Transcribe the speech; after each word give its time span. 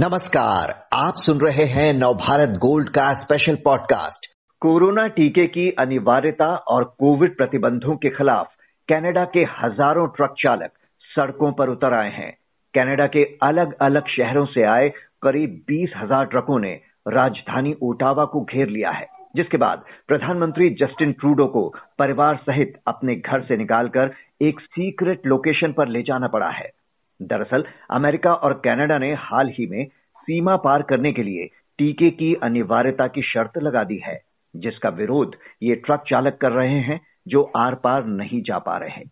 नमस्कार, 0.00 0.70
आप 0.94 1.14
सुन 1.14 1.38
रहे 1.38 1.64
हैं 1.64 1.92
नवभारत 1.94 2.52
गोल्ड 2.58 2.88
का 2.88 3.12
स्पेशल 3.12 3.56
पॉडकास्ट 3.64 4.26
कोरोना 4.62 5.06
टीके 5.08 5.46
की 5.46 5.68
अनिवार्यता 5.78 6.46
और 6.74 6.84
कोविड 7.00 7.36
प्रतिबंधों 7.36 7.96
के 7.96 8.10
खिलाफ 8.10 8.54
कनाडा 8.88 9.24
के 9.24 9.40
हज़ारों 9.56 10.06
ट्रक 10.08 10.34
चालक 10.38 10.70
सड़कों 11.10 11.52
पर 11.52 11.68
उतर 11.68 11.98
आए 11.98 12.10
हैं। 12.10 12.32
कनाडा 12.74 13.06
के 13.06 13.24
अलग 13.42 13.76
अलग 13.82 14.08
शहरों 14.08 14.46
से 14.46 14.64
आए 14.68 14.88
करीब 15.22 15.60
बीस 15.68 15.92
हज़ार 15.96 16.24
ट्रकों 16.26 16.58
ने 16.58 16.72
राजधानी 17.08 17.74
ओटावा 17.82 18.24
को 18.24 18.44
घेर 18.44 18.68
लिया 18.68 18.90
है, 18.90 19.06
जिसके 19.36 19.56
बाद 19.56 19.84
प्रधानमंत्री 20.08 20.70
जस्टिन 20.80 21.12
ट्रूडो 21.12 21.46
को 21.46 21.68
परिवार 21.98 22.36
सहित 22.48 22.80
अपने 22.86 23.14
घर 23.16 23.42
से 23.42 23.56
निकालकर 23.56 24.14
एक 24.42 24.60
सीक्रेट 24.60 25.26
लोकेशन 25.26 25.72
पर 25.72 25.88
ले 25.88 26.02
जाना 26.02 26.28
पड़ा 26.28 26.50
है। 26.50 26.70
दरअसल, 27.22 27.64
अमेरिका 27.90 28.34
और 28.34 28.52
कनाडा 28.64 28.98
ने 28.98 29.14
हाल 29.14 29.48
ही 29.48 29.66
में 29.66 29.86
सीमा 30.18 30.56
पार 30.56 30.82
करने 30.82 31.12
के 31.12 31.22
लिए 31.22 31.48
टीके 31.78 32.10
की 32.10 32.34
अनिवार्यता 32.34 33.06
की 33.06 33.22
शर्त 33.22 33.58
लगा 33.58 33.84
दी 33.84 33.96
है, 33.96 34.20
जिसका 34.56 34.88
विरोध 34.88 35.36
ये 35.62 35.74
ट्रक 35.74 36.04
चालक 36.08 36.34
कर 36.34 36.52
रहे 36.52 36.80
हैं, 36.80 37.00
जो 37.28 37.42
आर 37.56 37.74
पार 37.74 38.04
नहीं 38.04 38.42
जा 38.42 38.58
पा 38.58 38.76
रहे 38.76 39.04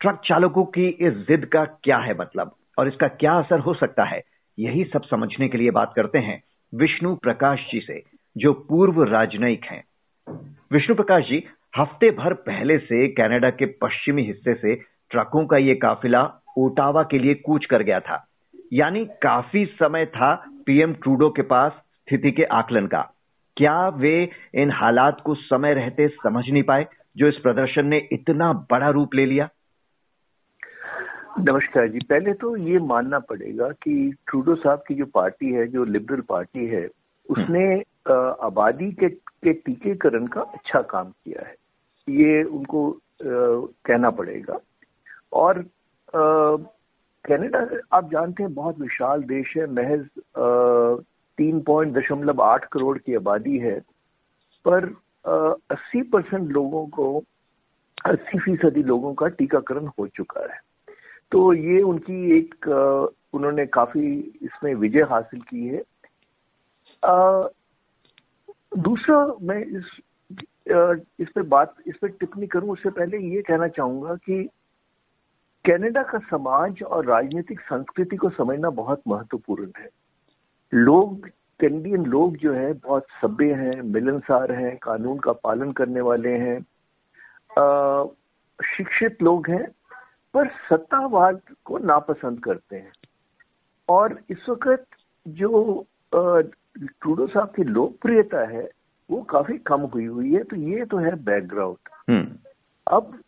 ट्रक 0.00 0.20
चालकों 0.24 0.64
की 0.64 0.88
इस 0.88 1.12
जिद 1.12 1.46
का 1.46 1.64
क्या 1.64 1.98
है 1.98 2.18
मतलब 2.18 2.54
और 2.78 2.88
इसका 2.88 3.08
क्या 3.08 3.32
असर 3.32 3.58
हो 3.58 3.74
सकता 3.74 4.04
है, 4.04 4.22
यही 4.58 4.84
सब 4.84 5.02
समझने 5.02 5.48
के 5.48 5.58
लिए 5.58 5.70
बात 5.70 5.92
करते 5.96 6.18
हैं 6.18 6.42
विष्णु 6.74 7.14
प्रकाश 7.16 7.58
जी 7.72 7.80
से, 7.80 8.02
जो 8.38 8.52
पूर्व 8.52 9.02
राजनयिक 9.02 9.64
हैं। 9.64 9.84
विष्णु 10.72 10.96
प्रकाश 10.96 11.24
जी, 11.24 11.44
हफ़्ते 11.78 12.10
भर 12.10 12.34
पहले 12.34 12.78
से 12.78 13.08
कनाडा 13.08 13.50
के 13.50 13.66
पश्चिमी 13.66 14.22
हिस्से 14.22 14.54
से 14.54 14.74
ट्रकों 15.10 15.46
का 15.46 15.56
ये 15.56 15.74
काफिला 15.74 16.22
ओटावा 16.56 17.02
के 17.02 17.18
लिए 17.18 17.34
कूच 17.34 17.64
कर 17.64 17.82
गया 17.82 18.00
था। 18.00 18.26
यानी 18.72 19.04
काफ़ी 19.04 19.66
समय 19.66 20.06
था 20.06 20.34
पीएम 20.66 20.94
ट्रूडो 20.94 21.30
के 21.30 21.42
पास 21.42 21.72
स्थिति 21.72 22.32
के 22.32 22.44
आकलन 22.44 22.86
का। 22.86 23.12
क्या 23.56 23.88
वे 23.88 24.30
इन 24.54 24.70
हालात 24.70 25.20
को 25.24 25.34
समय 25.34 25.74
रहते 25.74 26.08
समझ 26.08 26.44
नहीं 26.48 26.62
पाए 26.62 26.86
जो 27.16 27.28
इस 27.28 27.36
प्रदर्शन 27.36 27.86
ने 27.86 28.08
इतना 28.12 28.52
बड़ा 28.52 28.90
रूप 28.90 29.14
ले 29.14 29.26
लिया? 29.26 29.48
नमस्कार 31.40 31.88
जी। 31.88 31.98
पहले 31.98 32.32
तो 32.32 32.56
ये 32.56 32.78
मानना 32.78 33.18
पड़ेगा 33.18 33.68
कि 33.68 34.16
ट्रूडो 34.26 34.54
साहब 34.54 34.82
की 34.88 34.94
जो 34.94 35.06
पार्टी 35.06 35.52
है 35.52 35.66
जो 35.66 35.84
लिबरल 35.84 36.20
पार्टी 36.20 36.66
है 36.66 36.88
उसने 37.30 37.64
हम्म। 37.64 38.46
आबादी 38.46 38.92
के 38.92 39.08
के 39.08 39.52
टीकेकरण 39.52 40.26
का 40.26 40.40
अच्छा 40.40 40.82
काम 40.82 41.04
किया 41.04 41.46
है। 41.46 41.54
ये 42.08 42.42
उनको 42.42 42.90
आ, 42.90 43.66
कहना 43.86 44.10
पड़ेगा। 44.10 44.58
और 45.32 45.64
कनाडा 46.14 47.66
आप 47.92 48.10
जानते 48.10 48.42
हैं 48.42 48.52
बहुत 48.54 48.78
विशाल 48.80 49.22
देश 49.24 49.56
है। 49.56 49.66
महज 49.66 50.06
तीन 51.38 51.60
पॉइंट 51.60 51.92
दशमलव 51.94 52.42
आठ 52.42 52.64
करोड़ 52.72 52.96
की 52.98 53.14
आबादी 53.14 53.58
है। 53.58 53.78
पर 54.64 54.84
अस्सी 55.72 56.02
परसेंट 56.02 56.50
लोगों 56.50 56.86
को 56.86 57.18
अस्सी 58.06 58.38
फ़ीसदी 58.38 58.82
लोगों 58.82 59.12
का 59.14 59.26
टीकाकरण 59.28 59.86
हो 59.98 60.06
चुका 60.06 60.40
है। 60.52 60.58
तो 61.32 61.52
ये 61.52 61.80
उनकी 61.82 62.36
एक 62.38 62.68
उन्होंने 63.34 63.66
काफ़ी 63.66 64.08
इसमें 64.42 64.74
विजय 64.74 65.02
हासिल 65.10 65.40
की 65.40 65.66
है। 65.66 65.82
आ, 67.02 67.48
दूसरा 68.78 69.26
मैं 69.42 69.64
इस 69.64 70.00
इस 71.20 71.28
पे 71.34 71.42
बात 71.42 71.74
इस 71.86 71.96
पे 71.96 72.08
टिप्पणी 72.08 72.46
करूँ 72.46 72.70
उससे 72.70 72.90
पहले 72.90 73.18
ये 73.34 73.42
कहना 73.42 73.68
चाहूँगा 73.68 74.14
कि 74.14 74.48
कनाडा 75.66 76.02
का 76.02 76.18
समाज 76.30 76.82
और 76.82 77.06
राजनीतिक 77.06 77.60
संस्कृति 77.60 78.16
को 78.16 78.28
समझना 78.30 78.70
बहुत 78.70 79.00
महत्वपूर्ण 79.08 79.70
है। 79.78 79.88
लोग 80.72 81.26
कैनेडियन 81.60 82.04
लोग 82.04 82.36
जो 82.36 82.52
है 82.52 82.72
बहुत 82.72 83.06
सभ्य 83.22 83.52
हैं 83.54 83.80
मिलनसार 83.82 84.52
हैं 84.52 84.76
कानून 84.76 85.18
का 85.18 85.32
पालन 85.44 85.72
करने 85.72 86.00
वाले 86.00 86.32
हैं। 86.38 86.58
शिक्षित 88.60 89.22
लोग 89.22 89.50
हैं 89.50 89.64
पर 90.34 90.48
सत्तावाद 90.70 91.40
को 91.64 91.78
नापसंद 91.78 92.42
करते 92.44 92.76
हैं। 92.76 92.92
और 93.88 94.18
इस 94.30 94.48
वक्त 94.48 94.86
जो 95.26 95.86
ट्रूडो 96.12 97.26
साहब 97.26 97.52
की 97.56 97.64
लोकप्रियता 97.64 98.44
है 98.48 98.68
वो 99.10 99.22
काफ़ी 99.22 99.58
कम 99.58 99.80
हुई 99.94 100.04
हुई 100.04 100.32
है 100.34 100.42
तो 100.42 100.56
ये 100.56 100.84
तो 100.84 100.96
है 100.96 101.14
बैकग्राउंड 101.24 101.88
हम्म। 102.10 102.36
अब 102.86 103.18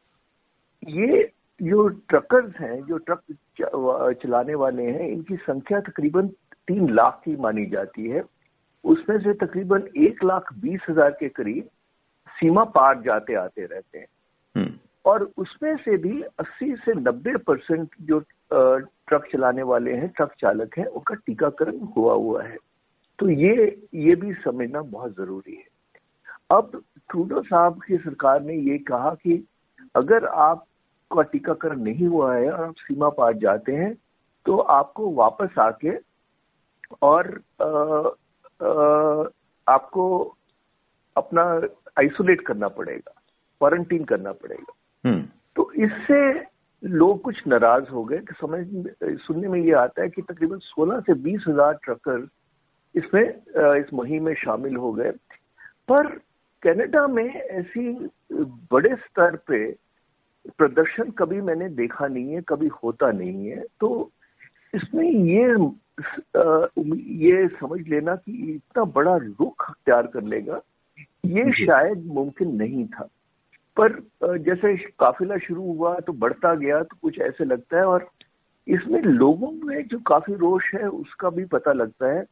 ये 0.83 1.31
जो 1.63 1.89
ट्रकर्स 1.89 2.57
हैं 2.57 2.83
जो 2.83 2.99
ट्रक 2.99 3.23
चलाने 4.23 4.55
वाले 4.55 4.83
हैं 4.83 5.09
इनकी 5.09 5.37
संख्या 5.37 5.81
तकरीबन 5.81 6.29
तीन 6.69 6.91
लाख 6.91 7.21
की 7.25 7.37
मानी 7.37 7.67
जाती 7.67 8.09
है। 8.09 8.23
उसमें 8.85 9.19
से 9.19 9.33
तकरीबन 9.33 9.89
एक 9.97 10.25
लाख 10.25 10.53
बीस 10.53 10.81
हज़ार 10.91 11.11
के 11.11 11.29
करीब 11.29 11.65
सीमा 12.29 12.65
पार 12.65 13.01
जाते 13.03 13.35
आते 13.35 13.65
रहते 13.67 13.99
हैं। 13.99 14.07
हम्म। 14.57 14.73
और 15.05 15.31
उसमें 15.37 15.77
से 15.77 15.97
भी 15.97 16.23
80 16.23 16.75
से 16.77 16.95
90 16.95 17.37
परसेंट 17.37 17.89
जो 18.01 18.21
ट्रक 18.53 19.29
चलाने 19.33 19.63
वाले 19.63 19.93
हैं 19.93 20.09
ट्रक 20.09 20.33
चालक 20.41 20.79
हैं 20.79 20.87
उनका 20.87 21.15
टीकाकरण 21.15 21.79
हुआ 21.97 22.15
हुआ 22.15 22.43
है। 22.43 22.57
तो 23.19 23.29
ये 23.29 23.83
ये 23.95 24.15
भी 24.15 24.33
समझना 24.35 24.83
बहुत 24.83 25.17
ज़रूरी 25.17 25.57
है। 25.57 25.67
अब 26.51 26.83
ट्रूडो 27.11 27.43
साहब 27.43 27.81
की 27.87 27.97
सरकार 27.97 28.43
ने 28.43 28.55
ये 28.55 28.79
कहा 28.79 29.11
कि 29.11 29.49
अगर 29.95 30.25
आप 30.25 30.65
का 31.11 31.23
टीकाकरण 31.23 31.81
नहीं 31.81 32.07
हुआ 32.07 32.35
है 32.35 32.51
और 32.51 32.65
आप 32.65 32.75
सीमा 32.79 33.09
पार 33.09 33.35
जाते 33.39 33.73
हैं 33.75 33.95
तो 34.47 34.57
आपको 34.73 35.11
वापस 35.13 35.59
आके 35.59 35.97
और 37.03 37.29
आ, 37.63 37.67
आ, 38.61 39.29
आपको 39.67 40.05
अपना 41.17 41.45
आइसोलेट 41.99 42.47
करना 42.47 42.69
पड़ेगा 42.69 43.13
क्वारंटीन 43.61 44.05
करना 44.05 44.33
पड़ेगा 44.35 44.75
हम्म। 45.05 45.23
तो 45.57 45.71
इससे 45.75 46.21
लोग 46.83 47.21
कुछ 47.23 47.47
नाराज़ 47.47 47.89
हो 47.89 48.05
गए 48.05 48.19
कि 48.19 48.35
समझ 48.41 48.65
सुनने 49.21 49.49
में 49.49 49.61
ये 49.61 49.73
आता 49.75 50.03
है 50.03 50.09
कि 50.09 50.23
तकरीबन 50.23 50.59
16 50.69 51.01
से 51.01 51.15
बीस 51.23 51.45
हज़ार 51.49 51.73
ट्रकर 51.85 52.27
इसमें 52.95 53.23
इस 53.23 53.93
मुहिम 53.95 54.25
में 54.25 54.35
शामिल 54.35 54.77
हो 54.77 54.93
गए 54.93 55.11
पर 55.89 56.09
कनाडा 56.63 57.07
में 57.07 57.25
ऐसी 57.25 57.93
बड़े 58.73 58.95
स्तर 58.97 59.37
पे 59.49 59.65
प्रदर्शन 60.51 61.11
कभी 61.19 61.41
मैंने 61.41 61.69
देखा 61.71 62.07
नहीं 62.07 62.35
है 62.35 62.41
कभी 62.49 62.69
होता 62.83 63.11
नहीं 63.13 63.47
है। 63.47 63.65
तो 63.81 64.11
इसमें 64.75 65.05
ये 65.05 65.47
ये 67.19 67.47
समझ 67.51 67.81
लेना 67.89 68.15
कि 68.17 68.33
इतना 68.55 68.85
बड़ा 68.93 69.17
रुख 69.17 69.69
अख्तियार 69.69 70.07
कर 70.07 70.23
लेगा 70.25 70.61
ये 71.27 71.51
शायद 71.57 72.05
मुमकिन 72.09 72.55
नहीं 72.57 72.87
था। 72.87 73.09
पर 73.77 73.93
जैसे 74.39 74.75
काफिला 75.01 75.37
शुरू 75.39 75.63
हुआ 75.65 75.95
तो 76.01 76.13
बढ़ता 76.15 76.55
गया 76.57 76.83
तो 76.83 76.97
कुछ 77.03 77.19
ऐसे 77.21 77.45
लगता 77.45 77.77
है 77.77 77.85
और 77.87 78.09
इसमें 78.67 79.01
लोगों 79.03 79.51
में 79.59 79.87
जो 79.89 79.99
काफ़ी 80.07 80.35
रोष 80.37 80.75
है 80.75 80.89
उसका 80.89 81.31
भी 81.31 81.45
पता 81.53 81.73
लगता 81.73 82.13
है। 82.13 82.25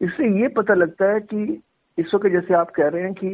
इससे 0.00 0.28
ये 0.40 0.48
पता 0.56 0.74
लगता 0.74 1.12
है 1.12 1.20
कि 1.22 1.60
इस 1.98 2.14
वक्त 2.14 2.26
जैसे 2.32 2.54
आप 2.54 2.70
कह 2.70 2.88
रहे 2.88 3.02
हैं 3.02 3.12
कि 3.14 3.28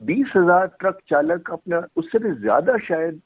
बीस 0.00 0.32
हज़ार 0.36 0.66
ट्रक 0.80 0.98
चालक 1.08 1.50
अपना 1.52 1.86
उससे 1.96 2.18
भी 2.18 2.32
ज़्यादा 2.40 2.76
शायद 2.86 3.20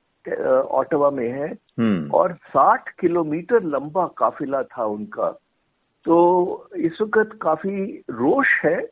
ऑटवा 0.53 1.11
में 1.11 1.33
है। 1.33 1.53
हम्म। 1.79 2.11
और 2.11 2.33
60 2.33 2.89
किलोमीटर 3.01 3.63
लंबा 3.63 4.11
काफिला 4.19 4.63
था 4.63 4.85
उनका। 4.85 5.39
तो 6.05 6.69
इस 6.77 6.99
वक्त 7.03 7.39
काफ़ी 7.43 8.05
रोष 8.11 8.47
है 8.65 8.89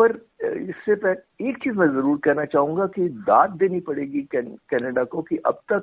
पर 0.00 0.10
इससे 0.44 0.94
पहले 0.94 1.48
एक 1.48 1.58
चीज़ 1.64 1.74
मैं 1.74 1.86
ज़रूर 1.86 2.18
कहना 2.18 2.44
चाहूँगा 2.44 2.86
कि 2.86 3.08
दाद 3.08 3.50
देनी 3.50 3.80
पड़ेगी 3.80 4.28
कनाडा 4.34 5.04
को 5.04 5.22
कि 5.22 5.36
अब 5.36 5.58
तक 5.72 5.82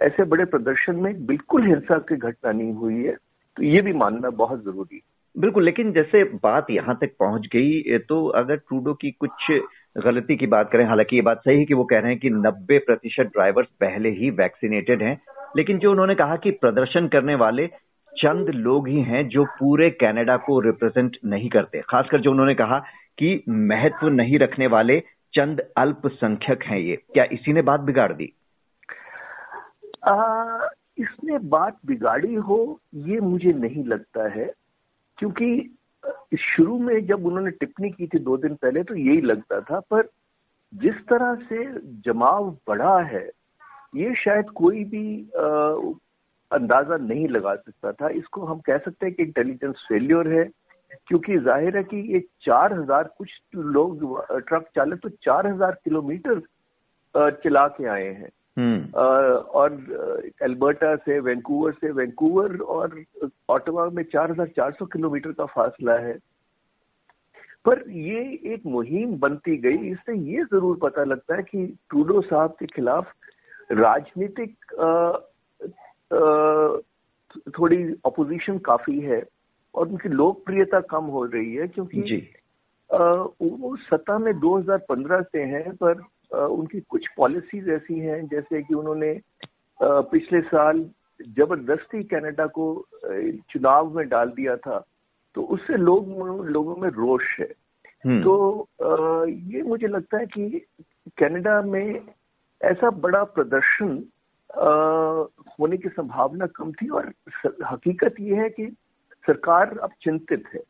ऐसे 0.00 0.24
बड़े 0.24 0.44
प्रदर्शन 0.44 0.96
में 0.96 1.26
बिल्कुल 1.26 1.66
हिंसा 1.66 1.98
की 1.98 2.16
घटना 2.16 2.52
नहीं 2.52 2.72
हुई 2.72 3.04
है। 3.04 3.16
तो 3.56 3.62
ये 3.62 3.80
भी 3.80 3.92
मानना 3.92 4.30
बहुत 4.30 4.64
ज़रूरी 4.64 4.96
है। 4.96 5.17
बिल्कुल 5.38 5.64
लेकिन 5.64 5.92
जैसे 5.92 6.24
बात 6.24 6.66
यहाँ 6.70 6.98
तक 7.00 7.10
पहुँच 7.20 7.46
गई 7.52 7.98
तो 7.98 8.26
अगर 8.26 8.56
ट्रूडो 8.56 8.94
की 8.94 9.10
कुछ 9.10 9.46
गलती 10.04 10.36
की 10.36 10.46
बात 10.46 10.70
करें 10.72 10.84
हालाँकि 10.84 11.16
ये 11.16 11.22
बात 11.22 11.38
सही 11.38 11.58
है 11.58 11.64
कि 11.64 11.74
वो 11.74 11.84
कह 11.84 11.98
रहे 11.98 12.10
हैं 12.10 12.20
कि 12.20 12.30
90 12.30 12.78
प्रतिशत 12.86 13.22
ड्राइवर्स 13.22 13.66
पहले 13.80 14.08
ही 14.08 14.30
वैक्सीनेटेड 14.30 15.02
हैं 15.02 15.20
लेकिन 15.56 15.78
जो 15.78 15.90
उन्होंने 15.90 16.14
कहा 16.14 16.36
कि 16.36 16.50
प्रदर्शन 16.50 17.08
करने 17.08 17.34
वाले 17.34 17.66
चंद 18.12 18.48
लोग 18.48 18.88
ही 18.88 19.00
हैं 19.02 19.28
जो 19.28 19.44
पूरे 19.44 19.90
कनाडा 19.90 20.36
को 20.36 20.60
रिप्रेजेंट 20.60 21.16
नहीं 21.24 21.48
करते 21.48 21.82
खासकर 21.88 22.20
जो 22.20 22.30
उन्होंने 22.30 22.54
कहा 22.54 22.78
कि 23.18 23.42
महत्व 23.48 24.08
नहीं 24.08 24.38
रखने 24.38 24.66
वाले 24.66 25.02
चंद 25.34 25.60
अल्पसंख्यक 25.76 26.62
हैं 26.62 26.78
ये। 26.78 26.96
क्या 26.96 27.24
इसी 27.32 27.52
ने 27.52 27.62
बात 27.62 27.80
बिगाड़ 27.80 28.12
दी? 28.12 28.32
आ, 30.08 30.58
इसने 30.98 31.38
बात 31.38 31.76
बिगाड़ी 31.86 32.34
हो 32.34 32.80
ये 32.94 33.20
मुझे 33.20 33.52
नहीं 33.52 33.84
लगता 33.84 34.28
है। 34.28 34.52
क्योंकि 35.18 35.76
शुरू 36.40 36.78
में 36.78 37.06
जब 37.06 37.26
उन्होंने 37.26 37.50
टिप्पणी 37.50 37.90
की 37.90 38.06
थी 38.06 38.18
दो 38.18 38.36
दिन 38.36 38.54
पहले 38.54 38.82
तो 38.82 38.94
यही 38.94 39.20
लगता 39.20 39.60
था 39.60 39.80
पर 39.90 40.08
जिस 40.72 40.94
तरह 41.08 41.34
से 41.48 41.64
जमाव 42.04 42.50
बढ़ा 42.68 42.98
है 43.12 43.24
ये 43.96 44.14
शायद 44.14 44.50
कोई 44.50 44.84
भी 44.84 45.06
आ, 45.38 45.48
अंदाज़ा 46.50 46.96
नहीं 46.96 47.28
लगा 47.28 47.54
सकता 47.54 47.92
था 47.92 48.08
इसको 48.18 48.44
हम 48.46 48.58
कह 48.58 48.78
सकते 48.78 49.06
हैं 49.06 49.14
कि 49.14 49.22
इंटेलिजेंस 49.22 49.84
फेल्योर 49.88 50.28
है 50.32 50.44
क्योंकि 51.08 51.38
ज़ाहिर 51.38 51.76
है 51.76 51.82
कि 51.84 51.96
ये 52.12 52.20
चार 52.42 52.72
हज़ार 52.72 53.10
कुछ 53.18 53.30
लोग 53.54 54.04
ट्रक 54.48 54.68
चालक 54.74 55.00
तो 55.02 55.08
चार 55.08 55.46
हज़ार 55.46 55.78
किलोमीटर 55.84 56.40
चला 57.44 57.66
के 57.68 57.86
आए 57.86 58.08
हैं। 58.12 58.30
और 58.58 59.72
एल्बर्टा 60.42 60.94
से 60.96 61.18
वैंकूवर 61.20 61.72
से 61.72 61.90
वैंकूवर 61.90 62.56
और 62.56 63.02
ऑटोवा 63.48 63.84
में 63.90 64.02
चार 64.02 64.30
हज़ार 64.30 64.46
चार 64.46 64.72
सौ 64.72 64.86
किलोमीटर 64.86 65.32
का 65.32 65.44
फासला 65.44 65.98
है 65.98 66.18
पर 67.64 67.82
ये 67.90 68.20
एक 68.54 68.66
मुहिम 68.66 69.16
बनती 69.18 69.56
गई 69.56 69.90
इससे 69.90 70.16
ये 70.32 70.44
ज़रूर 70.44 70.78
पता 70.82 71.04
लगता 71.04 71.36
है 71.36 71.42
कि 71.42 71.66
ट्रूडो 71.90 72.20
साहब 72.20 72.50
के 72.50 72.66
खिलाफ 72.66 73.12
राजनीतिक 73.72 74.56
थोड़ी 77.58 77.76
अपोजिशन 78.06 78.58
काफ़ी 78.58 79.00
है 79.00 79.22
और 79.74 79.88
उनकी 79.88 80.08
लोकप्रियता 80.08 80.80
कम 80.80 81.04
हो 81.04 81.24
रही 81.24 81.54
है 81.54 81.66
क्योंकि 81.68 82.02
जी। 82.02 82.20
आ, 82.90 82.98
वो 83.42 83.76
सत्ता 83.76 84.18
में 84.18 84.32
2015 84.40 85.22
से 85.22 85.42
हैं 85.44 85.76
पर 85.76 86.02
उनकी 86.32 86.80
कुछ 86.80 87.06
पॉलिसीज़ 87.16 87.70
ऐसी 87.70 87.98
हैं 87.98 88.26
जैसे 88.26 88.62
कि 88.62 88.74
उन्होंने 88.74 89.12
पिछले 89.80 90.40
साल 90.40 90.84
ज़बरदस्ती 91.20 92.02
कनाडा 92.04 92.46
को 92.46 92.66
चुनाव 93.50 93.94
में 93.96 94.08
डाल 94.08 94.30
दिया 94.30 94.56
था 94.56 94.84
तो 95.36 95.42
उससे 95.46 95.76
लोग 95.76 96.46
लोगों 96.46 96.76
में 96.76 96.88
रोष 96.90 97.24
है 97.40 97.52
हम्म। 98.04 98.22
तो 98.22 98.68
ये 98.80 99.62
मुझे 99.62 99.86
लगता 99.86 100.18
है 100.18 100.26
कि 100.26 100.66
कनाडा 101.18 101.60
में 101.62 102.00
ऐसा 102.60 102.90
बड़ा 102.98 103.22
प्रदर्शन 103.30 103.96
होने 105.50 105.76
की 105.76 105.88
संभावना 105.88 106.46
कम 106.46 106.72
थी 106.72 106.88
और 106.88 107.12
हकीकत 107.64 108.14
ये 108.20 108.36
है 108.36 108.48
कि 108.50 108.66
सरकार 109.24 109.78
अब 109.78 109.90
चिंतित 110.02 110.44
है 110.54 110.60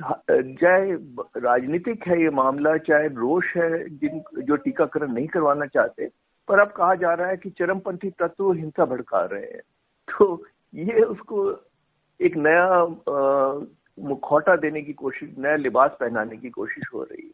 चाहे 0.00 0.94
राजनीतिक 1.38 2.06
है 2.08 2.20
ये 2.22 2.30
मामला, 2.30 2.76
चाहे 2.78 3.08
रोष 3.08 3.56
है, 3.56 3.88
जिन 3.88 4.22
जो 4.38 4.56
टीकाकरण 4.56 5.12
नहीं 5.12 5.26
करवाना 5.26 5.66
चाहते, 5.66 6.08
पर 6.48 6.60
अब 6.60 6.70
कहा 6.70 6.94
जा 6.94 7.12
रहा 7.14 7.28
है 7.28 7.36
कि 7.36 7.50
चरमपंथी 7.50 8.10
तत्व 8.10 8.52
हिंसा 8.52 8.84
भड़का 8.84 9.24
रहे 9.24 9.42
हैं। 9.42 9.60
तो 10.08 10.44
ये 10.74 11.02
उसको 11.02 11.50
एक 12.20 12.36
नया 12.36 12.84
मुखौटा 13.98 14.56
देने 14.56 14.82
की 14.82 14.92
कोशिश, 14.92 15.30
नया 15.38 15.56
लिबास 15.56 15.96
पहनाने 16.00 16.36
की 16.36 16.50
कोशिश 16.50 16.84
हो 16.94 17.02
रही 17.02 17.26
है। 17.26 17.32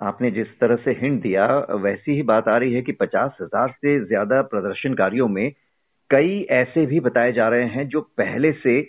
आपने 0.00 0.30
जिस 0.30 0.58
तरह 0.60 0.76
से 0.76 0.90
हिंट 0.90 1.20
दिया, 1.22 1.46
वैसी 1.82 2.14
ही 2.14 2.22
बात 2.22 2.48
आ 2.48 2.56
रही 2.56 2.74
है 2.74 2.82
कि 2.82 2.92
पचास 2.92 3.36
हज़ार 3.40 3.70
से 3.70 3.98
ज़्यादा 4.06 4.40
प्रदर्शनकारियों 4.42 5.28
में 5.28 5.52
कई 6.10 6.40
ऐसे 6.50 6.86
भी 6.86 7.00
बताए 7.00 7.32
जा 7.32 7.48
रहे 7.48 7.66
हैं 7.66 7.88
जो 7.88 8.00
पहले 8.00 8.52
से 8.52 8.80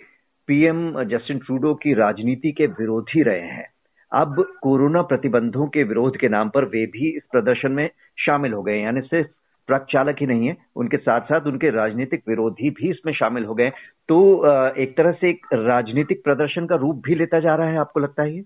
पीएम 0.46 1.02
जस्टिन 1.04 1.38
ट्रूडो 1.38 1.74
की 1.74 1.94
राजनीति 1.94 2.52
के 2.52 2.66
विरोधी 2.66 3.22
रहे 3.22 3.40
हैं। 3.40 3.66
अब 4.12 4.44
कोरोना 4.62 5.02
प्रतिबंधों 5.02 5.66
के 5.66 5.82
विरोध 5.82 6.16
के 6.16 6.28
नाम 6.28 6.48
पर 6.48 6.64
वे 6.64 6.86
भी 6.86 7.16
इस 7.16 7.22
प्रदर्शन 7.32 7.72
में 7.72 7.90
शामिल 8.18 8.52
हो 8.52 8.62
गए 8.62 8.78
यानी 8.80 9.00
सिर्फ़ 9.00 9.28
ट्रक 9.66 9.86
चालक 9.90 10.16
ही 10.20 10.26
नहीं 10.26 10.46
है 10.46 10.56
उनके 10.76 10.96
साथ 10.96 11.20
साथ 11.20 11.40
उनके 11.40 11.70
राजनीतिक 11.70 12.22
विरोधी 12.28 12.70
भी 12.70 12.90
इसमें 12.90 13.12
शामिल 13.12 13.44
हो 13.44 13.54
गए 13.54 13.70
तो 14.08 14.46
एक 14.74 14.96
तरह 14.96 15.12
से 15.12 15.30
एक 15.30 15.46
राजनीतिक 15.52 16.24
प्रदर्शन 16.24 16.66
का 16.66 16.74
रूप 16.74 17.02
भी 17.04 17.14
लेता 17.14 17.40
जा 17.40 17.54
रहा 17.54 17.68
है 17.68 17.78
आपको 17.78 18.00
लगता 18.00 18.22
है 18.22 18.36
ये? 18.36 18.44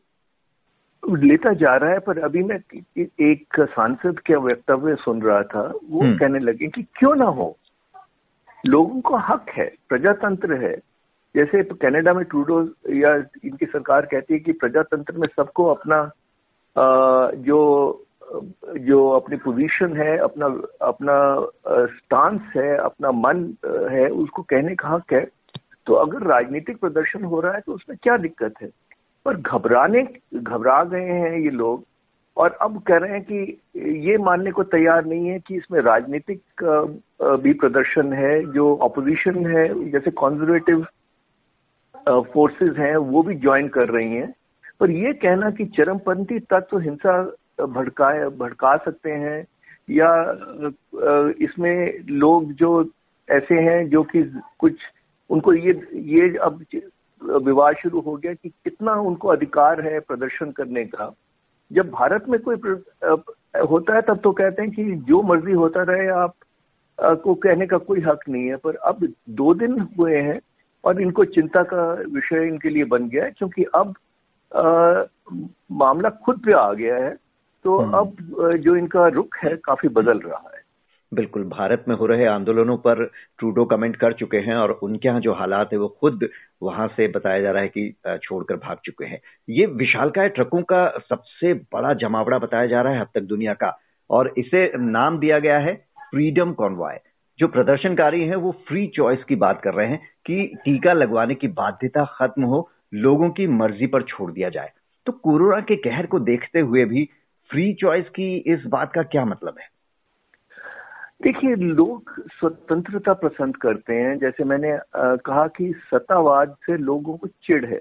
लेता 1.09 1.53
जा 1.53 1.77
रहा 1.77 1.91
है 1.91 1.99
पर 1.99 2.19
अभी 2.19 2.43
मैं 2.43 2.61
एक 3.21 3.45
सांसद 3.61 4.19
के 4.19 4.35
वक्तव्य 4.35 4.95
सुन 4.95 5.23
रहा 5.23 5.43
था 5.43 5.73
वो 5.91 6.01
हम्म। 6.01 6.19
कहने 6.19 6.39
लगे 6.39 6.67
कि 6.67 6.83
क्यों 6.83 7.17
ना 7.17 7.25
हो? 7.25 7.57
लोगों 8.67 9.01
का 9.01 9.19
हक 9.19 9.47
है 9.49 9.73
प्रजातंत्र 9.89 10.65
है। 10.65 10.77
जैसे 11.35 11.63
कनाडा 11.83 12.13
में 12.15 12.25
ट्रूडो 12.25 12.61
या 12.95 13.15
इनकी 13.45 13.67
सरकार 13.67 14.07
कहती 14.07 14.35
है 14.35 14.41
कि 14.41 14.53
प्रजातंत्र 14.53 15.17
में 15.19 15.29
सबको 15.37 15.65
अपना 15.75 16.11
जो 17.47 17.59
जो 18.79 19.09
अपनी 19.11 19.37
पोजीशन 19.37 19.97
है, 19.97 20.17
अपना 20.19 20.47
अपना 20.87 21.15
स्टांस 21.93 22.41
है, 22.57 22.77
अपना 22.77 23.11
मन 23.11 23.45
है, 23.91 24.09
उसको 24.09 24.43
कहने 24.43 24.75
का 24.75 24.89
हक 24.89 25.13
है। 25.13 25.25
तो 25.87 25.95
अगर 25.95 26.27
राजनीतिक 26.27 26.81
प्रदर्शन 26.81 27.25
हो 27.25 27.41
रहा 27.41 27.53
है 27.53 27.61
तो 27.61 27.73
उसमें 27.73 27.97
क्या 28.03 28.17
दिक्कत 28.17 28.55
है? 28.63 28.69
पर 29.27 29.37
घबराने, 29.37 30.03
घबरा 30.35 30.83
गए 30.85 31.05
हैं 31.05 31.39
ये 31.39 31.51
लोग 31.51 31.85
और 32.37 32.51
अब 32.63 32.79
कह 32.87 32.97
रहे 32.97 33.13
हैं 33.13 33.23
कि 33.23 33.61
ये 34.07 34.17
मानने 34.19 34.51
को 34.51 34.63
तैयार 34.65 35.05
नहीं 35.05 35.29
है 35.29 35.39
कि 35.39 35.57
इसमें 35.57 35.81
राजनीतिक 35.81 36.65
भी 37.43 37.53
प्रदर्शन 37.55 38.13
है, 38.13 38.53
जो 38.53 38.75
अपोजिशन 38.77 39.47
है, 39.47 39.91
जैसे 39.91 40.11
कॉन्जर्वेटिव 40.11 40.87
फोर्सेस 42.09 42.77
हैं, 42.77 42.97
वो 42.97 43.23
भी 43.23 43.35
ज्वाइन 43.35 43.69
कर 43.69 43.89
रही 43.89 44.15
हैं। 44.15 44.33
पर 44.81 44.91
ये 44.91 45.13
कहना 45.13 45.51
कि 45.51 45.65
चरमपंथी 45.77 46.39
तत्व 46.51 46.79
हिंसा 46.79 47.23
भड़काए, 47.67 48.29
भड़का 48.39 48.77
सकते 48.77 49.11
हैं, 49.13 49.47
या 49.89 50.11
इसमें 51.41 52.05
लोग 52.11 52.53
जो 52.53 52.71
ऐसे 53.29 53.55
हैं, 53.55 53.89
जो 53.89 54.03
कि 54.03 54.23
कुछ, 54.59 54.75
उनको 55.31 55.53
ये 55.53 55.81
ये 55.93 56.37
अब 56.37 56.65
विवाद 57.45 57.77
शुरू 57.77 58.01
हो 58.01 58.15
गया 58.17 58.33
कि 58.35 58.49
कितना 58.49 58.93
उनको 59.03 59.29
अधिकार 59.29 59.81
है 59.81 59.99
प्रदर्शन 60.01 60.51
करने 60.51 60.85
का। 60.85 61.13
जब 61.71 61.89
भारत 61.91 62.29
में 62.29 62.41
कोई 62.41 62.57
होता 63.69 63.95
है, 63.95 64.03
तब 64.03 64.21
तो 64.25 64.33
कहते 64.33 64.63
हैं 64.63 64.71
कि 64.71 64.85
जो 65.09 65.23
मर्ज़ी 65.23 65.53
होता 65.53 65.83
रहे, 65.83 66.07
आप 66.09 66.35
को 66.99 67.35
कहने 67.35 67.67
का 67.67 67.79
कोई 67.79 68.01
हक 68.01 68.29
नहीं 68.29 68.47
है। 68.47 68.57
पर 68.57 68.75
अब 68.75 69.07
दो 69.31 69.55
दिन 69.55 69.81
हुए 69.99 70.17
हैं 70.17 70.41
और 70.85 71.03
इनको 71.03 71.25
चिंता 71.25 71.63
का 71.63 71.93
विषय 72.13 72.47
इनके 72.47 72.69
लिए 72.69 72.85
बन 72.85 73.09
गया 73.09 73.25
है 73.25 73.31
क्योंकि 73.31 73.65
अब 73.75 73.95
आ, 74.57 75.03
मामला 75.73 76.11
खुद 76.11 76.39
पे 76.47 76.53
आ 76.53 76.73
गया 76.73 76.97
है 76.97 77.17
तो 77.65 77.79
हम्म। 77.79 77.93
अब 77.93 78.57
जो 78.57 78.77
इनका 78.77 79.07
रुख 79.09 79.37
है 79.37 79.57
काफ़ी 79.57 79.89
बदल 79.89 80.19
रहा 80.19 80.51
है। 80.55 80.63
बिल्कुल 81.15 81.45
भारत 81.45 81.85
में 81.89 81.95
हो 81.97 82.07
रहे 82.07 82.27
आंदोलनों 82.27 82.77
पर 82.77 83.05
ट्रूडो 83.39 83.65
कमेंट 83.65 83.97
कर 83.97 84.13
चुके 84.13 84.37
हैं 84.37 84.55
और 84.55 84.71
उनके 84.71 85.09
यहाँ 85.09 85.21
जो 85.21 85.33
हालात 85.33 85.73
है 85.73 85.79
वो 85.79 85.89
खुद 86.01 86.29
वहाँ 86.63 86.89
से 86.89 87.09
बताया 87.09 87.41
जा 87.41 87.51
रहा 87.51 87.63
है 87.63 87.69
कि 87.69 88.19
छोड़कर 88.25 88.57
भाग 88.57 88.79
चुके 88.85 89.05
हैं। 89.05 89.21
ये 89.49 89.67
विशालकाय 89.67 90.29
ट्रकों 90.29 90.63
का 90.63 90.87
सबसे 91.09 91.53
बड़ा 91.73 91.93
जमावड़ा 91.95 92.39
बताया 92.39 92.67
जा 92.67 92.81
रहा 92.83 92.93
है 92.93 93.01
अब 93.01 93.09
तक 93.15 93.21
दुनिया 93.21 93.55
का 93.55 93.77
और 94.11 94.33
इसे 94.39 94.71
नाम 94.79 95.19
दिया 95.19 95.39
गया 95.39 95.59
है 95.59 95.75
फ्रीडम 96.01 96.53
कॉन्वॉय। 96.53 96.99
जो 97.39 97.49
प्रदर्शनकारी 97.49 98.23
हैं 98.25 98.37
वो 98.37 98.51
फ्री 98.69 98.87
चॉइस 98.87 99.25
की 99.25 99.37
बात 99.37 99.61
कर 99.61 99.75
रहे 99.75 99.87
हैं 99.87 100.01
कि 100.27 100.45
टीका 100.65 100.93
लगवाने 100.93 101.35
की 101.35 101.49
बाध्यता 101.49 102.05
खत्म 102.05 102.43
हो 102.43 102.69
लोगों 102.95 103.31
की 103.31 103.47
मर्ज़ी 103.47 103.87
पर 103.87 104.03
छोड़ 104.03 104.31
दिया 104.33 104.49
जाए। 104.49 104.71
तो 105.07 105.13
कोरोना 105.13 105.61
के 105.61 105.77
कहर 105.77 106.07
को 106.07 106.19
देखते 106.21 106.61
हुए 106.61 106.85
भी 106.85 107.09
फ्री 107.51 107.73
चॉइस 107.75 108.09
की 108.09 108.37
इस 108.37 108.65
बात 108.67 108.93
का 108.93 109.03
क्या 109.03 109.25
मतलब 109.25 109.55
है? 109.61 109.67
देखिए 111.23 111.55
लोग 111.55 112.13
स्वतंत्रता 112.21 113.13
पसंद 113.13 113.57
करते 113.57 113.95
हैं। 113.95 114.19
जैसे 114.19 114.45
मैंने 114.45 114.79
कहा 114.97 115.47
कि 115.47 115.73
सत्तावाद 115.91 116.57
से 116.67 116.77
लोगों 116.77 117.17
को 117.17 117.27
चिढ़ 117.27 117.65
है। 117.65 117.81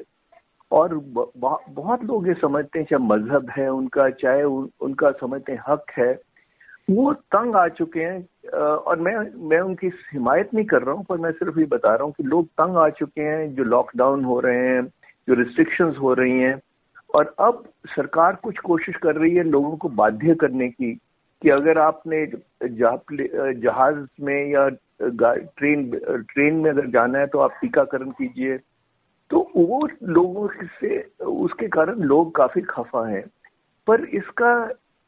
और 0.71 0.95
बहुत 0.95 2.03
लोग 2.03 2.27
ये 2.27 2.33
समझते 2.33 2.79
हैं 2.79 2.85
चाहे 2.85 3.07
मज़हब 3.07 3.49
है 3.57 3.67
उनका 3.69 4.09
चाहे 4.09 4.43
उन, 4.43 4.69
उनका 4.81 5.11
समझते 5.11 5.51
हैं 5.51 5.63
हक 5.67 5.91
है। 5.97 6.13
वो 6.87 7.13
तंग 7.13 7.55
आ 7.55 7.67
चुके 7.67 7.99
हैं 7.99 8.59
और 8.59 8.99
मैं 8.99 9.15
मैं 9.49 9.59
उनकी 9.59 9.87
हिमायत 10.13 10.53
नहीं 10.53 10.65
कर 10.65 10.81
रहा 10.81 10.95
हूँ, 10.95 11.03
पर 11.05 11.17
मैं 11.17 11.31
सिर्फ़ 11.31 11.59
ये 11.59 11.65
बता 11.65 11.93
रहा 11.95 12.03
हूँ 12.03 12.13
कि 12.17 12.23
लोग 12.23 12.45
तंग 12.61 12.77
आ 12.77 12.87
चुके 12.89 13.21
हैं, 13.21 13.55
जो 13.55 13.63
लॉकडाउन 13.63 14.23
हो 14.23 14.39
रहे 14.39 14.67
हैं, 14.67 14.85
जो 15.27 15.33
रिस्ट्रिक्शंस 15.33 15.97
हो 16.01 16.13
रही 16.13 16.39
हैं, 16.39 16.59
और 17.15 17.33
अब 17.39 17.63
सरकार 17.87 18.35
कुछ 18.43 18.57
कोशिश 18.59 18.95
कर 19.03 19.15
रही 19.15 19.35
है 19.35 19.43
लोगों 19.43 19.75
को 19.77 19.89
बाध्य 19.89 20.35
करने 20.35 20.69
की, 20.69 20.93
कि 21.41 21.49
अगर 21.49 21.77
आपने 21.77 22.25
जहाज़ 22.63 23.97
में 24.21 24.51
या 24.51 24.67
ट्रेन 25.01 25.89
ट्रेन 26.29 26.55
में 26.55 26.69
अगर 26.71 26.87
जाना 26.91 27.19
है 27.19 27.27
तो 27.27 27.39
आप 27.39 27.59
टीकाकरण 27.61 28.09
कीजिए। 28.11 28.57
तो 29.31 29.39
वो 29.55 29.87
लोगों 30.03 30.47
से, 30.47 30.99
उसके 31.21 31.67
कारण 31.67 31.99
लोग 32.03 32.35
काफ़ी 32.35 32.61
खफा 32.61 33.07
हैं। 33.07 33.23
पर 33.87 34.03
इसका 34.15 34.53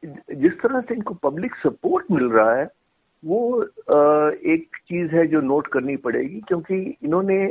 जिस 0.04 0.54
तरह 0.62 0.82
से 0.82 0.96
इनको 0.96 1.14
पब्लिक 1.24 1.56
सपोर्ट 1.56 2.12
मिल 2.12 2.30
रहा 2.30 2.54
है 2.56 2.68
वो 3.24 3.64
एक 4.54 4.78
चीज़ 4.88 5.16
है 5.16 5.26
जो 5.28 5.42
नोट 5.42 5.68
करनी 5.68 5.96
पड़ेगी 5.98 6.40
क्योंकि 6.48 6.76
इन्होंने 7.04 7.44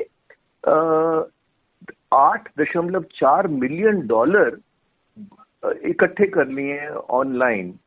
आठ 2.14 2.48
दशमलव 2.60 3.04
चार 3.14 3.46
मिलियन 3.46 4.06
डॉलर 4.06 4.58
इकट्ठे 5.86 6.26
कर 6.26 6.48
लिए 6.48 6.78
हैं 6.80 6.90
ऑनलाइन 7.12 7.78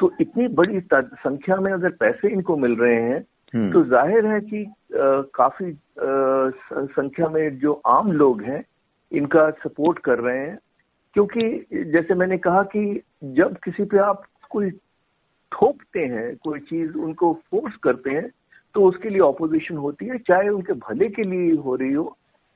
तो 0.00 0.10
इतनी 0.20 0.46
बड़ी 0.48 0.80
संख्या 0.92 1.56
में 1.56 1.72
अगर 1.72 1.90
पैसे 2.00 2.28
इनको 2.28 2.56
मिल 2.56 2.76
रहे 2.76 2.94
हैं 2.94 3.24
हम्म। 3.54 3.72
तो 3.72 3.82
ज़ाहिर 3.84 4.26
है 4.26 4.40
कि 4.40 4.64
आ, 4.64 5.20
काफ़ी 5.34 5.70
आ, 5.70 6.86
संख्या 6.90 7.28
में 7.28 7.58
जो 7.58 7.72
आम 7.86 8.12
लोग 8.12 8.42
हैं 8.42 8.64
इनका 9.12 9.48
सपोर्ट 9.64 9.98
कर 9.98 10.18
रहे 10.18 10.38
हैं 10.38 10.58
क्योंकि 11.16 11.84
जैसे 11.92 12.14
मैंने 12.14 12.38
कहा 12.38 12.62
कि 12.74 12.82
जब 13.36 13.56
किसी 13.64 13.84
पे 13.84 13.98
आप 13.98 14.22
कोई 14.50 14.70
थोपते 15.52 16.04
हैं 16.06 16.36
कोई 16.36 16.60
चीज़ 16.60 16.92
उनको 16.98 17.32
फोर्स 17.50 17.76
करते 17.82 18.10
हैं 18.10 18.28
तो 18.74 18.84
उसके 18.88 19.08
लिए 19.08 19.20
ऑपोजिशन 19.20 19.76
होती 19.76 20.06
है 20.06 20.18
चाहे 20.20 20.48
उनके 20.48 20.72
भले 20.80 21.08
के 21.08 21.22
लिए 21.22 21.54
हो 21.56 21.74
रही 21.74 21.92
हो 21.92 22.04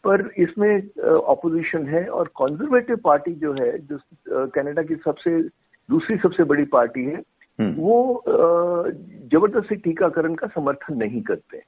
पर 0.05 0.31
इसमें 0.39 1.03
ऑपोजिशन 1.09 1.87
है 1.89 2.07
और 2.09 2.29
कंजर्वेटिव 2.37 2.97
पार्टी 3.05 3.33
जो 3.35 3.53
है 3.53 3.71
जो 3.79 4.47
कनाडा 4.49 4.83
की 4.83 4.95
सबसे 5.05 5.41
दूसरी 5.89 6.17
सबसे 6.17 6.45
बड़ी 6.45 6.65
पार्टी 6.73 7.05
है 7.05 7.23
हम्म। 7.59 7.75
वो 7.75 8.23
ज़बरदस्ती 8.27 9.77
टीकाकरण 9.77 10.35
का 10.35 10.47
समर्थन 10.47 10.97
नहीं 10.97 11.21
करते 11.23 11.63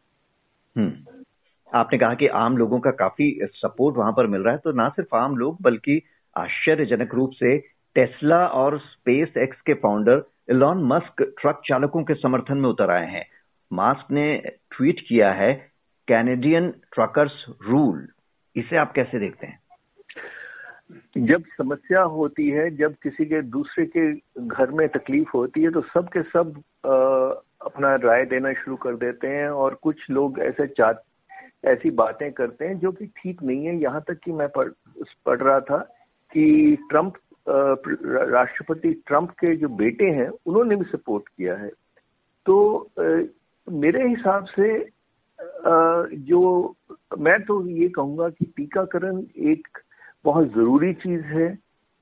हम्म। 0.76 1.16
आपने 1.72 1.98
कहा 1.98 2.14
कि 2.14 2.26
आम 2.36 2.56
लोगों 2.56 2.78
का 2.80 2.90
काफ़ी 2.96 3.30
सपोर्ट 3.54 3.96
वहाँ 3.96 4.12
पर 4.12 4.26
मिल 4.26 4.40
रहा 4.40 4.52
है 4.52 4.58
तो 4.58 4.72
ना 4.72 4.88
सिर्फ़ 4.88 5.16
आम 5.16 5.36
लोग 5.36 5.56
बल्कि 5.62 6.00
आश्चर्यजनक 6.36 7.14
रूप 7.14 7.30
से 7.32 7.58
टेस्ला 7.94 8.46
और 8.46 8.78
स्पेस 8.78 9.36
एक्स 9.36 9.60
के 9.60 9.74
फाउंडर 9.74 10.22
इलॉन 10.50 10.82
मस्क 10.84 11.22
ट्रक 11.40 11.62
चालकों 11.68 12.04
के 12.04 12.14
समर्थन 12.14 12.56
में 12.56 12.68
उतर 12.68 12.90
आए 12.90 13.06
हैं। 13.06 13.26
मास्क 13.72 14.10
ने 14.10 14.42
ट्वीट 14.70 15.00
किया 15.08 15.32
है 15.32 15.52
कैनेडियन 16.08 16.70
ट्रकर्स 16.70 17.44
रूल 17.68 18.08
इसे 18.56 18.76
आप 18.76 18.92
कैसे 18.92 19.18
देखते 19.18 19.46
हैं? 19.46 19.58
जब 21.16 21.44
समस्या 21.58 22.02
होती 22.02 22.48
है 22.50 22.76
जब 22.76 22.94
किसी 23.02 23.24
के 23.24 23.42
दूसरे 23.42 23.86
के 23.86 24.12
घर 24.46 24.70
में 24.70 24.88
तकलीफ़ 24.88 25.28
होती 25.34 25.62
है 25.62 25.70
तो 25.70 25.80
सब 25.80 26.08
के 26.08 26.22
सब 26.22 26.62
आ, 26.86 26.94
अपना 27.66 27.94
राय 27.96 28.24
देना 28.24 28.52
शुरू 28.52 28.76
कर 28.76 28.96
देते 28.96 29.28
हैं 29.28 29.48
और 29.48 29.74
कुछ 29.74 30.10
लोग 30.10 30.38
ऐसे 30.40 30.66
चाह 30.66 30.92
ऐसी 31.64 31.90
बातें 31.90 32.32
करते 32.32 32.64
हैं 32.64 32.78
जो 32.78 32.92
कि 32.92 33.06
ठीक 33.06 33.42
नहीं 33.42 33.66
है। 33.66 33.76
यहाँ 33.76 34.04
तक 34.08 34.18
कि 34.24 34.32
मैं 34.32 34.48
पढ़ 34.48 34.68
पढ़ 35.26 35.38
रहा 35.38 35.60
था 35.60 35.95
कि 36.36 36.76
ट्रंप 36.90 37.14
राष्ट्रपति 37.48 38.92
ट्रंप 39.06 39.30
के 39.40 39.54
जो 39.56 39.68
बेटे 39.76 40.04
हैं, 40.10 40.28
उन्होंने 40.46 40.76
भी 40.76 40.84
सपोर्ट 40.84 41.28
किया 41.28 41.54
है। 41.56 41.70
तो 42.46 42.56
मेरे 43.66 44.08
हिसाब 44.08 44.44
से 44.58 44.68
जो 46.26 46.40
मैं 47.18 47.40
तो 47.44 47.60
ये 47.68 47.88
कहूँगा 47.88 48.28
कि 48.28 48.44
टीकाकरण 48.56 49.22
एक 49.52 49.78
बहुत 50.24 50.48
ज़रूरी 50.54 50.92
चीज़ 50.94 51.22
है। 51.24 51.46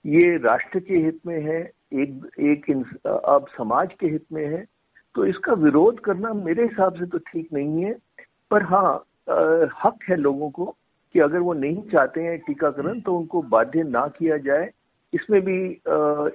ये 0.05 0.37
राष्ट्र 0.39 0.81
के 0.81 0.97
हित 0.97 1.19
में 1.27 1.41
है, 1.43 1.61
एक 1.93 2.31
एक 2.41 2.71
अब 3.07 3.47
समाज 3.57 3.89
के 4.01 4.07
हित 4.07 4.25
में 4.33 4.47
है। 4.47 4.65
तो 5.15 5.25
इसका 5.27 5.53
विरोध 5.53 6.01
करना 6.01 6.33
मेरे 6.35 6.63
हिसाब 6.63 6.95
से 6.95 7.07
तो 7.07 7.19
ठीक 7.19 7.53
नहीं 7.53 7.85
है। 7.85 7.93
पर 8.51 8.63
हाँ 8.63 8.95
हक 9.85 9.99
है 10.11 10.17
लोगों 10.17 10.51
को। 10.51 10.75
कि 11.15 11.21
अगर 11.21 11.39
वो 11.39 11.53
नहीं 11.55 11.83
चाहते 11.83 12.23
हैं 12.23 12.39
टीकाकरण 12.39 13.01
तो 13.01 13.17
उनको 13.19 13.43
बाध्य 13.51 13.83
ना 13.85 14.07
किया 14.19 14.37
जाए। 14.41 14.71
इसमें 15.13 15.41
भी 15.43 15.57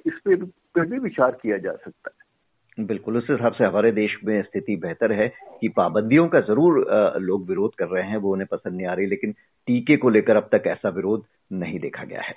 इस 0.05 0.19
पर 0.25 0.86
भी 0.86 1.00
विचार 1.00 1.31
किया 1.41 1.57
जा 1.57 1.71
सकता 1.74 2.09
है। 2.09 2.86
बिल्कुल 2.86 3.17
उस 3.17 3.27
हिसाब 3.29 3.53
से 3.53 3.63
हमारे 3.63 3.91
देश 3.91 4.15
में 4.24 4.41
स्थिति 4.41 4.75
बेहतर 4.75 5.12
है 5.12 5.27
कि 5.62 5.69
पाबंदियों 5.69 6.27
का 6.27 6.39
ज़रूर 6.41 6.86
लोग 7.21 7.48
विरोध 7.48 7.74
कर 7.75 7.88
रहे 7.88 8.03
हैं 8.03 8.17
वो 8.17 8.31
उन्हें 8.33 8.48
पसंद 8.51 8.75
नहीं 8.75 8.88
आ 8.88 8.93
रही 8.93 9.05
लेकिन 9.05 9.31
टीके 9.67 9.98
को 9.98 10.09
लेकर 10.09 10.36
अब 10.36 10.48
तक 10.51 10.67
ऐसा 10.67 10.89
विरोध 10.89 11.25
नहीं 11.53 11.79
देखा 11.79 12.03
गया 12.03 12.21
है। 12.21 12.36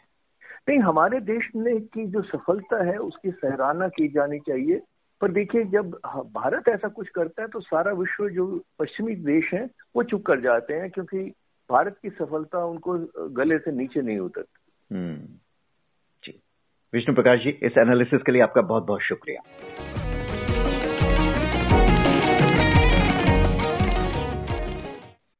नहीं 0.68 0.78
हमारे 0.80 1.20
देश 1.22 1.48
में 1.56 1.80
की 1.84 2.06
जो 2.06 2.22
सफलता 2.22 2.82
है 2.84 2.96
उसकी 2.96 3.30
सराहना 3.32 3.88
की 3.88 4.08
जानी 4.08 4.38
चाहिए। 4.38 4.80
पर 5.20 5.32
देखिए 5.32 5.64
जब 5.72 5.90
भारत 6.34 6.68
ऐसा 6.68 6.88
कुछ 6.88 7.08
करता 7.08 7.42
है 7.42 7.48
तो 7.48 7.60
सारा 7.60 7.92
विश्व 7.92 8.28
जो 8.30 8.46
पश्चिमी 8.78 9.14
देश 9.24 9.52
है 9.54 9.64
वो 9.96 10.02
चुप 10.02 10.22
कर 10.26 10.40
जाते 10.40 10.74
हैं 10.74 10.90
क्योंकि 10.90 11.32
भारत 11.72 11.96
की 12.02 12.10
सफलता 12.10 12.64
उनको 12.64 12.92
गले 13.28 13.58
से 13.58 13.72
नीचे 13.72 14.02
नहीं 14.02 14.18
उतरती। 14.18 14.94
हम्म। 14.94 15.16
जी। 16.24 16.42
विष्णु 16.92 17.14
प्रकाश 17.14 17.38
जी, 17.38 17.50
इस 17.50 17.72
एनालिसिस 17.78 18.20
के 18.22 18.32
लिए 18.32 18.42
आपका 18.42 18.60
बहुत 18.60 18.86
बहुत 18.86 19.00
शुक्रिया। 19.00 19.40